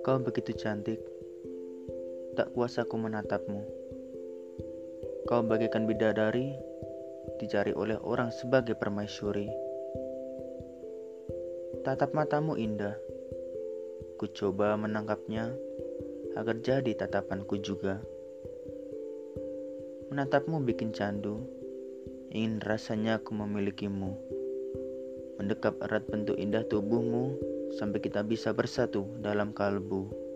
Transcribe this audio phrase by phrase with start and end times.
[0.00, 0.96] Kau begitu cantik,
[2.32, 3.60] tak kuasa ku menatapmu.
[5.28, 6.56] Kau bagaikan bidadari,
[7.36, 9.52] dicari oleh orang sebagai permaisuri.
[11.84, 12.96] Tatap matamu indah,
[14.16, 15.52] ku coba menangkapnya
[16.32, 18.00] agar jadi tatapanku juga.
[20.08, 21.44] Menatapmu bikin candu,
[22.32, 24.16] ingin rasanya aku memilikimu.
[25.36, 30.29] Mendekap erat bentuk indah tubuhmu sampai kita bisa bersatu dalam kalbu.